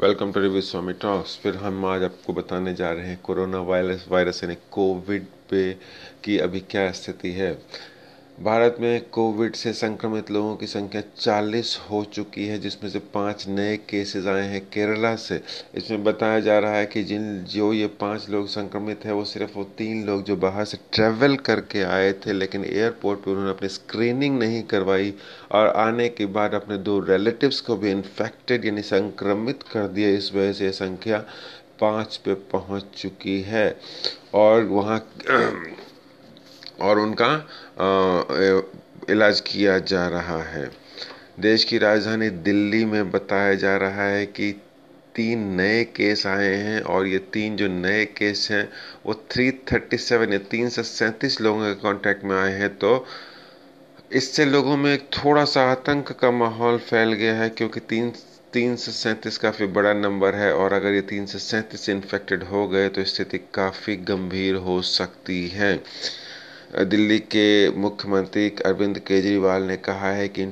Welcome 0.00 0.32
to 0.32 0.40
review 0.40 0.60
Swami 0.60 0.92
talks 0.92 1.36
फिर 1.38 1.54
हम 1.56 1.84
आज 1.86 2.02
आपको 2.04 2.32
बताने 2.32 2.72
जा 2.74 2.90
रहे 2.92 3.06
हैं 3.06 3.18
कोरोना 3.24 3.60
वायरस 3.60 4.04
वायरस 4.08 4.42
यानी 4.44 4.54
कोविड 4.70 5.26
पे 5.50 5.62
की 6.24 6.36
अभी 6.38 6.60
क्या 6.70 6.90
स्थिति 6.92 7.30
है। 7.32 7.50
भारत 8.38 8.76
में 8.80 9.08
कोविड 9.10 9.54
से 9.54 9.72
संक्रमित 9.72 10.30
लोगों 10.30 10.56
की 10.56 10.66
संख्या 10.66 11.02
40 11.18 11.76
हो 11.90 12.02
चुकी 12.04 12.46
है, 12.46 12.58
जिसमें 12.58 12.90
से 12.90 12.98
पाँच 13.14 13.44
नए 13.48 13.76
केसेस 13.90 14.26
आए 14.26 14.42
हैं 14.48 14.60
केरला 14.70 15.14
से। 15.16 15.40
इसमें 15.74 16.04
बताया 16.04 16.40
जा 16.40 16.58
रहा 16.58 16.74
है 16.74 16.86
कि 16.86 17.02
जिन, 17.04 17.44
जो 17.44 17.72
ये 17.72 17.86
पाँच 18.00 18.28
लोग 18.30 18.48
संक्रमित 18.48 19.04
हैं, 19.04 19.12
वो 19.12 19.24
सिर्फ़ 19.24 19.56
वो 19.58 19.64
तीन 19.78 20.04
लोग 20.06 20.22
जो 20.24 20.36
बाहर 20.36 20.64
से 20.64 20.78
ट्रेवल 20.92 21.36
करके 21.46 21.82
आए 21.82 22.12
थे, 22.26 22.32
लेकिन 22.32 22.64
एयरपोर्ट 22.64 23.20
पर 23.20 23.30
उन्होंने 23.30 23.50
अपनी 23.50 23.68
स्क्रीनिंग 23.68 24.38
नहीं 24.38 24.62
करवाई 24.64 25.14
और 25.52 25.68
आने 25.76 26.08
के 26.08 26.26
बाद 26.36 26.54
अपने 26.54 26.78
दो 26.78 26.98
रिलेटिव्स 27.00 27.60
को 27.60 27.76
भी 27.76 27.90
इन्फेक्टेड 27.90 28.64
यानी 28.64 28.82
संक्रमित 28.82 29.62
कर 29.62 29.88
दिया। 29.88 30.08
इस 30.08 30.32
वजह 30.34 30.52
से 30.52 30.70
संख्या 30.72 31.24
पाँच 31.80 32.16
पे 32.16 32.34
पहुँच 32.52 32.84
चुकी 32.96 33.40
है 33.42 33.68
और 34.34 34.62
वहाँ 34.64 34.98
और 36.80 36.98
उनका 36.98 37.32
इलाज 39.10 39.40
किया 39.40 39.78
जा 39.80 40.06
रहा 40.08 40.42
है। 40.42 40.70
देश 41.40 41.64
की 41.64 41.78
राजधानी 41.78 42.28
दिल्ली 42.30 42.84
में 42.84 43.10
बताया 43.10 43.54
जा 43.54 43.76
रहा 43.76 44.06
है 44.06 44.24
कि 44.28 44.52
तीन 45.14 45.38
नए 45.56 45.82
केस 45.96 46.26
आए 46.26 46.54
हैं 46.56 46.80
और 46.84 47.06
ये 47.06 47.18
तीन 47.32 47.56
जो 47.56 47.68
नए 47.68 48.04
केस 48.16 48.48
हैं, 48.50 48.68
वो 49.06 49.12
337 49.30 50.32
या 50.32 50.38
तीन 50.50 50.68
सौ 50.68 50.82
सैंतीस 50.82 51.40
लोगों 51.40 51.64
के 51.64 51.74
कांटेक्ट 51.82 52.24
में 52.24 52.36
आए 52.36 52.52
हैं। 52.52 52.76
तो 52.78 53.06
इससे 54.12 54.44
लोगों 54.44 54.76
में 54.76 54.96
थोड़ा 55.14 55.44
सा 55.44 55.62
आतंक 55.70 56.12
का 56.20 56.30
माहौल 56.30 56.78
फैल 56.80 57.12
गया 57.12 57.34
है 57.34 57.48
क्योंकि 57.50 57.80
तीन 57.80 58.12
तीन 58.52 58.76
सौ 58.76 58.92
सैंतीस 58.92 59.38
काफ़ी 59.38 59.66
बड़ा 59.68 59.92
नंबर 59.92 60.34
है 60.34 60.52
और 60.54 60.72
अगर 60.72 60.92
ये 60.94 61.00
तीन 61.08 61.26
सौ 61.26 61.38
सैंतीस 61.38 61.88
इन्फेक्टेड 61.88 62.42
हो 62.42 62.66
गए 62.68 62.88
तो 62.88 63.04
स्थिति 63.04 63.38
काफ़ी 63.54 63.96
गंभीर 64.10 64.54
हो 64.66 64.80
सकती 64.82 65.46
है। 65.48 65.74
दिल्ली 66.70 67.18
के 67.18 67.70
मुख्यमंत्री 67.72 68.48
अरविंद 68.66 68.98
केजरीवाल 68.98 69.62
ने 69.62 69.76
कहा 69.78 70.10
है 70.12 70.26
कि 70.28 70.46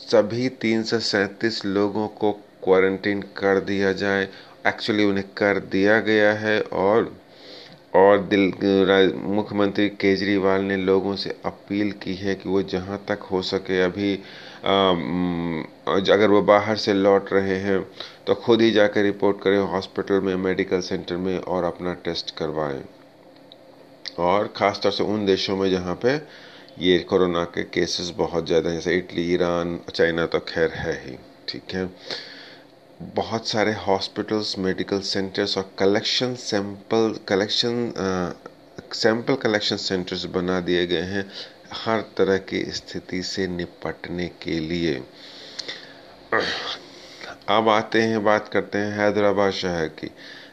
सभी 0.00 0.48
तीन 0.60 0.82
सौ 0.82 0.98
सैंतीस 1.00 1.64
लोगों 1.64 2.06
को 2.20 2.32
क्वारंटीन 2.64 3.22
कर 3.36 3.60
दिया 3.60 3.92
जाए। 3.94 4.28
एक्चुअली 4.66 5.04
उन्हें 5.04 5.24
कर 5.36 5.58
दिया 5.72 5.98
गया 6.00 6.32
है 6.34 6.60
और 6.60 7.12
और 7.96 8.18
दिल 8.24 8.42
मुख्यमंत्री 9.28 9.88
केजरीवाल 9.90 10.60
ने 10.62 10.76
लोगों 10.76 11.14
से 11.16 11.30
अपील 11.44 11.92
की 12.02 12.14
है 12.14 12.34
कि 12.34 12.48
वो 12.48 12.62
जहाँ 12.64 13.02
तक 13.08 13.22
हो 13.30 13.42
सके 13.42 13.80
अभी 13.82 14.14
अगर 16.12 16.30
वो 16.30 16.42
बाहर 16.44 16.76
से 16.76 16.94
लौट 16.94 17.32
रहे 17.32 17.56
हैं 17.60 17.82
तो 18.26 18.34
खुद 18.36 18.60
ही 18.62 18.70
जाकर 18.70 19.02
रिपोर्ट 19.02 19.42
करें 19.42 19.58
हॉस्पिटल 19.58 20.20
में, 20.20 20.34
मेडिकल 20.36 20.80
सेंटर 20.80 21.16
में 21.16 21.38
और 21.38 21.64
अपना 21.64 21.94
टेस्ट 22.04 22.36
करवाएँ। 22.38 22.82
और 24.20 24.52
ख़ासतौर 24.56 24.92
से 24.92 25.04
उन 25.04 25.26
देशों 25.26 25.56
में 25.56 25.70
जहाँ 25.70 25.94
पे 26.04 26.14
ये 26.80 26.98
कोरोना 27.04 27.44
के 27.46 27.62
केसेस 27.64 28.10
बहुत 28.16 28.46
ज़्यादा 28.46 28.70
हैं, 28.70 28.76
जैसे 28.76 28.96
इटली, 28.96 29.22
ईरान, 29.34 29.78
चाइना 29.94 30.26
तो 30.26 30.40
खैर 30.48 30.70
है 30.72 30.92
ही, 31.04 31.16
ठीक 31.48 31.74
है। 31.74 31.88
बहुत 33.14 33.48
सारे 33.48 33.72
हॉस्पिटल्स 33.78 34.58
मेडिकल 34.58 35.00
सेंटर्स 35.02 35.56
और 35.58 35.70
collection 35.78 36.34
sample 36.36 37.14
collection 37.28 37.92
sample 38.94 39.34
collection 39.34 39.76
centres 39.78 40.24
बना 40.34 40.60
दिए 40.60 40.86
गए 40.86 41.02
हैं 41.04 41.24
हर 41.74 42.00
तरह 42.16 42.38
की 42.44 42.64
स्थिति 42.72 43.22
से 43.22 43.46
निपटने 43.48 44.26
के 44.42 44.58
लिए। 44.60 44.94
अब 47.48 47.68
आते 47.68 48.02
हैं, 48.02 48.22
बात 48.24 48.48
करते 48.48 48.78
हैं 48.78 48.98
हैदराबाद 48.98 49.52
शहर 49.52 49.86
की। 49.90 50.10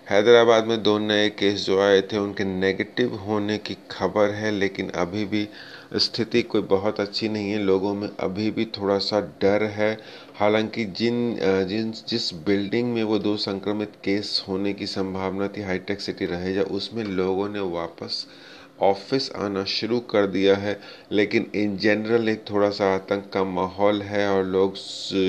हैदराबाद 0.09 0.65
में 0.65 0.83
दो 0.83 0.97
नए 0.99 1.29
केस 1.29 1.65
जो 1.65 1.79
आए 1.81 2.01
थे, 2.01 2.17
उनके 2.17 2.43
नेगेटिव 2.43 3.15
होने 3.15 3.57
की 3.57 3.77
खबर 3.91 4.29
है, 4.29 4.51
लेकिन 4.51 4.89
अभी 4.89 5.25
भी 5.25 5.47
स्थिति 5.95 6.41
कोई 6.41 6.61
बहुत 6.61 6.99
अच्छी 6.99 7.29
नहीं 7.29 7.51
है। 7.51 7.59
लोगों 7.59 7.93
में 7.93 8.09
अभी 8.19 8.51
भी 8.51 8.65
थोड़ा 8.65 8.97
सा 8.97 9.19
डर 9.41 9.63
है। 9.63 9.91
हालाँकि 10.35 10.85
जिन 10.85 11.37
जिन, 11.69 11.91
जिस 12.07 12.33
बिल्डिंग 12.33 12.93
में 12.93 13.03
वो 13.03 13.19
दो 13.19 13.37
संक्रमित 13.37 13.91
केस 14.03 14.45
होने 14.47 14.73
की 14.73 14.87
संभावना 14.87 15.47
थी 15.47 15.61
हाईटेक 15.61 16.01
सिटी 16.01 16.25
रहेजा, 16.25 16.61
उसमें 16.61 17.03
लोगों 17.03 17.49
ने 17.49 17.59
वापस 17.59 18.25
ऑफ़िस 18.79 19.31
आना 19.35 19.63
शुरू 19.65 19.99
कर 20.11 20.25
दिया 20.27 20.55
है, 20.55 20.79
लेकिन 21.11 21.49
इन 21.55 21.77
जनरल 21.77 22.29
एक 22.29 22.43
थोड़ा 22.49 22.69
सा 22.69 22.93
आतंक 22.95 23.29
का 23.33 23.43
माहौल 23.43 24.01
है 24.01 24.27
और 24.29 24.43
लोग 24.45 24.73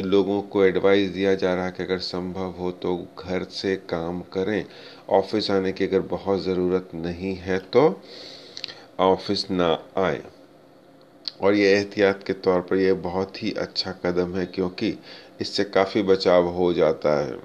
लोगों 0.07 0.41
को 0.43 0.65
एडवाइस 0.65 1.11
दिया 1.11 1.35
जा 1.35 1.55
रहा 1.55 1.65
है 1.65 1.73
कि 1.73 1.83
अगर 1.83 1.99
संभव 1.99 2.51
हो 2.59 2.71
तो 2.73 2.97
घर 3.19 3.45
से 3.53 3.77
काम 3.91 4.21
करें। 4.33 4.65
ऑफ़िस 5.11 5.51
आने 5.51 5.73
की 5.73 5.85
अगर 5.85 6.01
बहुत 6.09 6.43
ज़रूरत 6.43 6.91
नहीं 6.95 7.35
है 7.37 7.59
तो 7.73 7.89
ऑफ़िस 9.01 9.51
ना 9.51 9.73
आए। 9.99 10.23
और 11.43 11.55
ये 11.55 11.73
एहतियात 11.73 12.23
के 12.23 12.33
तौर 12.35 12.61
पर 12.61 12.77
यह 12.77 12.95
बहुत 13.03 13.43
ही 13.43 13.53
अच्छा 13.59 13.93
कदम 14.05 14.37
है, 14.37 14.47
क्योंकि 14.47 14.99
इससे 15.41 15.65
काफ़ी 15.65 16.03
बचाव 16.03 16.49
हो 16.49 16.73
जाता 16.73 17.19
है। 17.21 17.37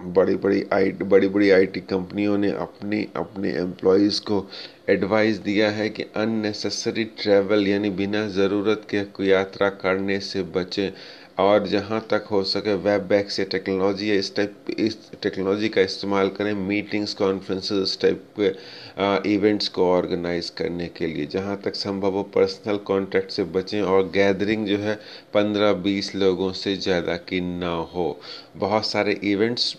बड़ी 0.00 0.34
बड़ी 0.36 0.62
आई 0.72 0.90
बड़ी 0.92 1.28
बड़ी 1.28 1.50
आईटी 1.50 1.80
कंपनियों 1.80 2.36
ने 2.38 2.50
अपने 2.50 3.06
अपने 3.16 3.50
एम्प्लॉयज़ 3.58 4.20
को 4.22 4.46
एडवाइस 4.90 5.38
दिया 5.38 5.70
है 5.70 5.88
कि 5.88 6.02
अननेसेसरी 6.16 7.04
ट्रैवल 7.22 7.66
यानी 7.68 7.90
बिना 8.00 8.26
ज़रूरत 8.28 8.86
के 8.94 9.26
यात्रा 9.28 9.68
करने 9.82 10.18
से 10.20 10.42
बचें। 10.56 10.90
और 11.40 11.66
जहाँ 11.68 12.00
तक 12.10 12.24
हो 12.30 12.42
सके 12.44 12.74
वेब 12.84 13.02
बैक 13.08 13.30
से 13.30 13.44
टेक्नोलॉजी 13.46 14.10
या 14.10 14.14
इस 14.14 14.34
टाइप, 14.36 14.70
इस 14.70 14.96
टेक्नोलॉजी 15.22 15.68
का 15.68 15.80
इस्तेमाल 15.82 16.28
करें, 16.30 16.52
मीटिंग्स, 16.54 17.14
कॉन्फ्रेंसेस, 17.14 17.78
इस 17.80 18.00
टाइप 18.00 18.24
के 18.38 19.32
इवेंट्स 19.34 19.68
को 19.68 19.90
ऑर्गेनाइज 19.90 20.48
करने 20.52 20.86
के 20.88 21.06
लिए। 21.06 21.26
जहाँ 21.28 21.56
तक 21.64 21.74
संभव 21.76 22.14
हो 22.14 22.22
पर्सनल 22.34 22.76
कॉन्टैक्ट 22.86 23.30
से 23.30 23.44
बचें 23.50 23.80
और 23.82 24.02
गैदरिंग 24.14 24.66
जो 24.66 24.76
है 24.78 24.94
पंद्रह 25.34 25.72
बीस 25.82 26.14
लोगों 26.14 26.52
से 26.54 26.76
ज़्यादा 26.78 27.16
की 27.18 27.40
ना 27.40 27.74
हो। 27.94 28.20
बहुत 28.56 28.86
सारे 28.86 29.18
इवेंट्स 29.24 29.74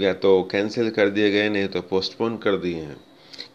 या 0.00 0.12
तो 0.14 0.42
कैंसिल 0.52 0.90
कर 0.90 1.10
दिए 1.10 1.30
गए, 1.30 1.48
नहीं 1.48 1.68
तो 1.68 1.80
पोस्टपोन 1.82 2.36
कर 2.38 2.56
दिए 2.58 2.74
हैं, 2.76 2.96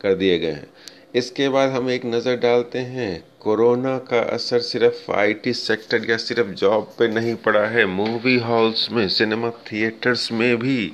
कर 0.02 0.16
दिए 0.16 0.40
गए 0.40 0.52
हैं। 0.52 0.70
इसके 1.16 1.48
बाद 1.50 1.70
हम 1.72 1.90
एक 1.90 2.06
नज़र 2.06 2.36
डालते 2.40 2.80
हैं, 2.80 3.24
कोरोना 3.40 3.98
का 4.10 4.20
असर 4.34 4.60
सिर्फ़ 4.62 5.12
आईटी 5.12 5.54
सेक्टर 5.54 6.10
या 6.10 6.18
सिर्फ़ 6.18 6.50
जॉब 6.52 6.94
पे 7.00 7.08
नहीं 7.08 7.34
पड़ा 7.38 7.66
है। 7.68 7.86
मूवी 7.88 8.38
हॉल्स 8.40 8.88
में 8.92 9.08
सिनेमा 9.10 9.50
थिएटर्स 9.72 10.32
में 10.32 10.58
भी 10.60 10.92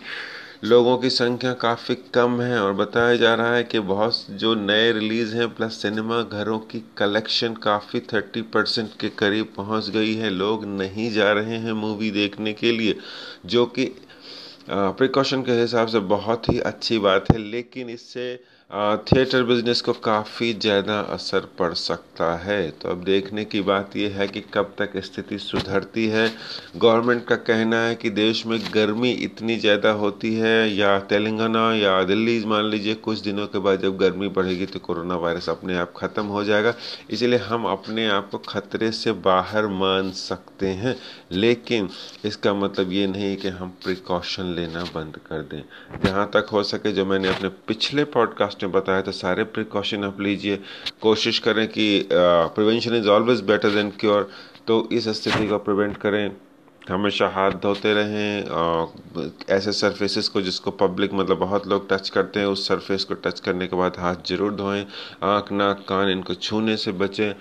लोगों 0.64 0.98
की 0.98 1.10
संख्या 1.10 1.52
काफ़ी 1.54 1.96
कम 2.14 2.42
है 2.42 2.60
और 2.60 2.74
बताया 2.74 3.16
जा 3.16 3.34
रहा 3.36 3.56
है 3.56 3.64
कि 3.64 3.80
बहुत 3.82 4.26
जो 4.32 4.54
नए 4.56 4.92
रिलीज़ 4.92 5.36
हैं 5.36 5.48
प्लस 5.56 5.82
सिनेमा 5.82 6.22
घरों 6.24 6.58
की 6.62 6.84
कलेक्शन 6.98 7.54
काफ़ी 7.64 8.00
थर्टी 8.14 8.42
परसेंट 8.54 8.90
के 9.00 9.10
करीब 9.20 9.54
पहुँच 9.58 9.90
गई 9.90 10.16
है। 10.16 10.30
लोग 10.32 10.66
नहीं 10.68 11.12
जा 11.12 11.32
रहे 11.32 11.58
हैं 11.58 11.74
मूवी 11.76 12.12
देखने 12.12 12.54
के 12.54 12.72
लिए, 12.72 12.96
जो 13.46 13.66
कि 13.68 13.92
प्रिकॉशन 14.70 15.42
के 15.42 15.52
हिसाब 15.52 15.88
से 15.88 16.00
बहुत 16.10 16.50
ही 16.50 16.60
अच्छी 16.62 16.98
बात 17.00 17.32
है। 17.32 17.38
लेकिन 17.42 17.90
इससे 17.90 18.34
थिएटर 18.70 19.44
बिज़नेस 19.44 19.82
को 19.82 19.94
काफ़ी 19.96 20.52
ज़्यादा 20.54 21.00
असर 21.02 21.46
पड़ 21.60 21.74
सकता 21.74 22.34
है। 22.38 22.70
तो 22.72 22.90
अब 22.90 23.04
देखने 23.04 23.44
की 23.46 23.62
बात 23.62 23.96
यह 23.96 24.18
है 24.20 24.28
कि 24.28 24.42
कब 24.54 24.74
तक 24.78 24.98
स्थिति 24.98 25.38
सुधरती 25.40 26.06
है। 26.08 26.28
गवर्नमेंट 26.76 27.24
का 27.26 27.36
कहना 27.38 27.80
है 27.80 27.94
कि 27.96 28.10
देश 28.10 28.46
में 28.46 28.60
गर्मी 28.74 29.12
इतनी 29.12 29.56
ज़्यादा 29.58 29.92
होती 29.92 30.34
है, 30.36 30.70
या 30.70 30.98
तेलंगाना 31.02 31.62
या 31.76 32.02
दिल्ली, 32.04 32.44
मान 32.46 32.66
लीजिए, 32.66 32.94
कुछ 32.98 33.20
दिनों 33.20 33.46
के 33.48 33.60
बाद 33.60 33.82
जब 33.82 33.98
गर्मी 33.98 34.28
बढ़ेगी 34.30 34.66
तो 34.66 34.80
कोरोना 34.80 35.16
वायरस 35.16 35.50
अपने 35.50 35.78
आप 35.78 35.94
ख़त्म 35.98 36.26
हो 36.26 36.44
जाएगा। 36.44 36.74
इसलिए 37.10 37.40
हम 37.40 37.66
अपने 37.68 38.08
आप 38.10 38.30
को 38.32 38.38
खतरे 38.50 38.92
से 38.92 39.12
बाहर 39.24 39.68
मान 39.76 40.12
सकते 40.14 40.68
हैं, 40.74 40.96
लेकिन 41.34 41.90
इसका 42.26 42.54
मतलब 42.56 42.92
ये 42.92 43.08
नहीं 43.08 43.36
कि 43.38 43.48
हम 43.50 43.74
प्रिकॉशन 43.84 44.54
लेना 44.56 44.84
बंद 44.94 45.18
कर 45.30 45.42
दें। 45.46 45.62
जहाँ 46.04 46.30
तक 46.34 46.50
हो 46.52 46.64
सके 46.66 46.92
जो 46.92 47.06
मैंने 47.06 47.30
अपने 47.30 47.50
पिछले 47.68 48.04
पॉडकास्ट 48.10 48.56
ने 48.64 48.70
बताया 48.70 49.02
तो 49.02 49.12
सारे 49.14 49.44
प्रिकॉशन 49.46 50.04
आप 50.04 50.22
लीजिए। 50.22 50.60
कोशिश 51.02 51.40
करें 51.40 51.68
कि 51.68 51.88
prevention 52.12 52.96
is 52.96 53.08
always 53.10 53.42
better 53.46 53.70
than 53.72 53.90
cure 54.00 54.30
तो 54.68 54.88
इस 54.92 55.08
स्थिति 55.18 55.48
को 55.48 55.58
प्रिवेंट 55.60 55.98
करें। 55.98 56.32
हमेशा 56.90 57.28
हाथ 57.28 57.52
धोते 57.64 57.94
रहें 57.94 59.26
ऐसे 59.50 59.72
सरफेसेस 59.74 60.28
को 60.30 60.42
जिसको 60.42 60.72
पब्लिक 60.74 61.14
मतलब 61.14 61.38
बहुत 61.38 61.68
लोग 61.68 61.90
टच 61.90 62.10
करते 62.10 62.40
हैं, 62.40 62.48
उस 62.48 62.68
सरफेस 62.68 63.04
को 63.04 63.14
टच 63.16 63.40
करने 63.40 63.68
के 63.68 63.76
बाद 63.76 63.98
हाथ 64.00 64.28
ज़रूर 64.28 64.54
धोएँ। 64.56 64.86
आँख, 65.26 65.52
नाक, 65.52 65.86
कान, 65.90 66.10
इनको 66.10 66.34
छूने 66.36 66.78
से 66.78 66.92
बचें। 66.94 67.34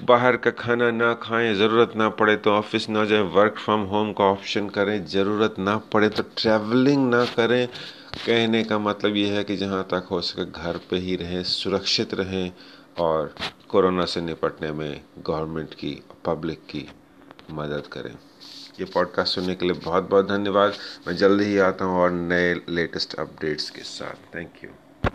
बाहर 0.00 0.36
का 0.36 0.50
खाना 0.52 0.90
ना 0.90 1.12
खाएँ, 1.22 1.54
ज़रूरत 1.54 1.92
ना 1.96 2.08
पड़े 2.10 2.36
तो 2.36 2.50
ऑफ़िस 2.52 2.88
ना 2.88 3.04
जाए। 3.04 3.20
वर्क 3.34 3.58
फ्रॉम 3.58 3.82
होम 3.86 4.12
का 4.12 4.24
ऑप्शन 4.24 4.68
करें, 4.68 5.04
ज़रूरत 5.06 5.54
ना 5.58 5.76
पड़े 5.92 6.08
तो 6.08 6.22
ट्रैवलिंग 6.36 7.08
ना 7.10 7.24
करें। 7.26 7.68
कहने 8.14 8.64
का 8.64 8.78
मतलब 8.78 9.16
ये 9.16 9.28
है 9.28 9.44
कि 9.44 9.56
जहाँ 9.56 9.84
तक 9.84 10.06
हो 10.10 10.20
सके 10.20 10.44
घर 10.44 10.80
पे 10.90 10.96
ही 10.96 11.16
रहें, 11.16 11.42
सुरक्षित 11.44 12.14
रहें 12.14 12.52
और 12.98 13.34
कोरोना 13.68 14.04
से 14.04 14.20
निपटने 14.20 14.72
में 14.72 15.00
गवर्नमेंट 15.18 15.74
की, 15.74 16.02
पब्लिक 16.24 16.58
की 16.58 16.88
मदद 17.50 17.86
करें। 17.86 18.14
ये 18.80 18.84
पॉडकास्ट 18.84 19.34
सुनने 19.34 19.54
के 19.54 19.66
लिए 19.66 19.80
बहुत 19.84 20.08
बहुत 20.10 20.28
धन्यवाद। 20.28 20.72
मैं 21.08 21.16
जल्दी 21.16 21.44
ही 21.44 21.58
आता 21.58 21.84
हूँ 21.84 21.96
और 21.96 22.10
नए 22.10 22.54
लेटेस्ट 22.54 23.14
अपडेट्स 23.14 23.70
के 23.70 23.82
साथ। 23.82 24.34
Thank 24.34 24.64
you. 24.64 24.70